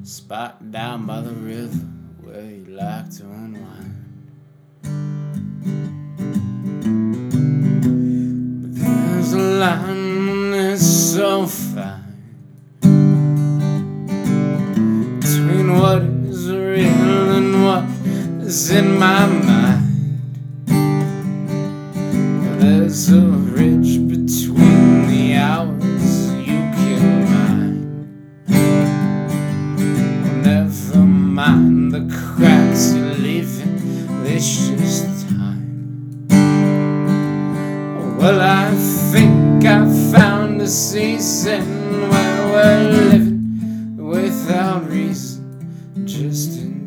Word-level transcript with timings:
Spot 0.07 0.71
down 0.71 1.05
by 1.05 1.21
the 1.21 1.31
river 1.31 1.85
where 2.21 2.41
you 2.43 2.65
like 2.65 3.09
to 3.17 3.23
unwind. 3.23 3.95
But 8.61 8.73
there's 8.81 9.33
a 9.33 9.39
line 9.39 10.51
that's 10.51 10.85
so 10.85 11.45
fine 11.45 11.99
between 15.19 15.77
what 15.77 16.01
is 16.01 16.49
real 16.49 17.31
and 17.37 17.63
what 17.65 17.83
is 18.47 18.71
in 18.71 18.97
my 18.97 19.25
mind. 19.27 19.62
There's 22.63 23.11
a 23.11 23.19
ridge 23.19 23.99
between 24.07 25.07
the 25.09 25.35
hours 25.35 26.31
you 26.47 26.61
can 26.71 27.25
mine. 27.25 28.47
Never 30.41 30.99
mind 30.99 31.91
the 31.91 32.07
cracks 32.09 32.93
you're 32.93 33.15
leaving, 33.15 34.23
this 34.23 34.69
just 34.69 35.27
time. 35.27 36.25
Well, 38.17 38.39
I 38.39 38.71
think 39.11 39.65
I 39.65 39.83
found 40.13 40.61
a 40.61 40.67
season 40.69 42.09
where 42.09 42.47
we're 42.53 42.91
living 43.09 43.97
without 43.97 44.87
reason, 44.89 46.05
just 46.05 46.61
in 46.61 46.82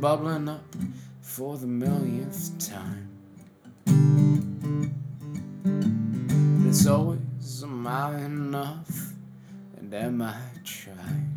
bubbling 0.00 0.48
up 0.48 0.62
for 1.20 1.56
the 1.58 1.66
millionth 1.66 2.56
time. 2.70 3.08
It's 6.68 6.86
always, 6.86 7.62
am 7.64 7.86
I 7.86 8.14
enough? 8.24 9.12
And 9.76 9.92
am 9.92 10.22
I 10.22 10.36
trying? 10.64 11.34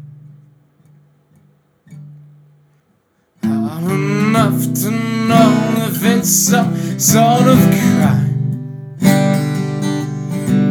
Hard 3.43 3.83
enough 3.83 4.73
to 4.81 4.91
know 4.91 5.87
if 5.89 6.03
it's 6.03 6.29
some 6.29 6.99
sort 6.99 7.47
of 7.47 7.57
crime 7.57 8.99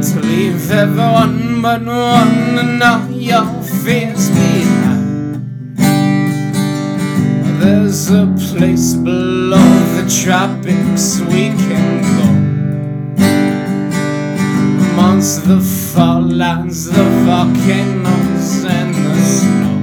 to 0.02 0.20
leave 0.20 0.70
everyone 0.70 1.60
but 1.60 1.80
one 1.80 2.58
and 2.58 2.82
all 2.82 3.10
your 3.10 3.62
fears 3.62 4.28
behind. 4.28 4.69
Place 8.56 8.94
below 8.94 9.70
the 9.96 10.22
tropics 10.22 11.20
we 11.20 11.50
can 11.66 12.02
go. 12.18 12.28
Amongst 14.90 15.44
the 15.46 15.60
fall 15.60 16.22
lines, 16.22 16.86
the 16.86 17.04
volcanoes, 17.24 18.64
and 18.64 18.94
the 18.94 19.16
snow. 19.36 19.78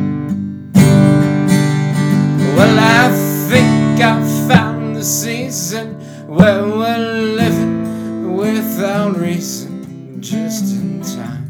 Well, 2.56 2.78
I 2.80 3.10
think 3.50 4.02
I 4.02 4.22
found 4.48 4.96
the 4.96 5.04
season 5.04 5.96
where 6.28 6.64
we're 6.66 7.36
living 7.42 8.36
without 8.36 9.18
reason, 9.18 10.22
just 10.22 10.76
in 10.76 11.02
time. 11.02 11.46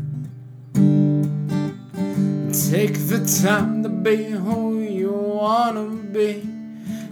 Take 2.70 2.98
the 3.08 3.20
time 3.44 3.84
to 3.84 3.90
be 3.90 4.26
who 4.26 4.80
you 4.82 5.12
wanna 5.12 5.86
be. 6.12 6.57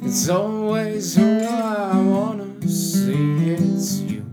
It's 0.07 0.29
always 0.29 1.15
who 1.15 1.41
I 1.41 1.99
wanna 1.99 2.45
see. 2.67 3.53
It's 3.53 4.01
you. 4.01 4.23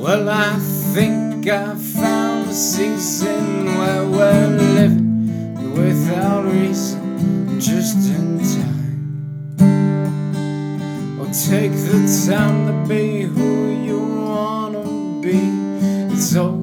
Well, 0.00 0.28
I 0.28 0.56
think 0.94 1.48
I 1.48 1.74
found 1.74 2.48
a 2.48 2.54
season 2.54 3.64
where 3.66 4.06
we're 4.06 4.46
living 4.76 5.72
without 5.74 6.44
reason, 6.44 7.58
just 7.58 8.08
in 8.16 8.38
time. 8.38 9.56
Oh, 11.20 11.26
take 11.50 11.72
the 11.72 11.98
time 12.28 12.58
to 12.68 12.88
be 12.88 13.22
who 13.22 13.70
you 13.88 13.98
wanna 14.24 14.84
be. 15.20 15.40
It's 16.14 16.36
always 16.36 16.59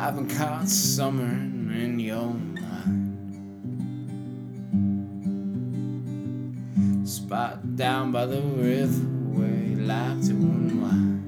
I've 0.00 0.14
been 0.14 0.28
caught 0.28 0.68
summering 0.68 1.72
in 1.74 1.98
your 1.98 2.32
mind. 2.32 3.18
Spot 7.08 7.74
down 7.74 8.12
by 8.12 8.26
the 8.26 8.40
river 8.40 9.00
where 9.34 9.48
you 9.48 9.76
like 9.78 10.20
to 10.26 10.30
unwind. 10.30 11.24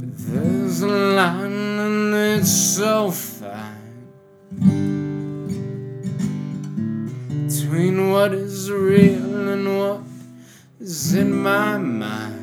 But 0.00 0.16
there's 0.16 0.80
a 0.80 0.88
line 0.88 1.78
and 1.78 2.14
it's 2.14 2.50
so 2.50 3.10
fine 3.10 3.76
between 7.46 8.10
what 8.10 8.32
is 8.32 8.70
real 8.70 9.48
and 9.50 9.78
what 9.78 10.00
is 10.80 11.14
in 11.14 11.34
my 11.34 11.76
mind. 11.76 12.41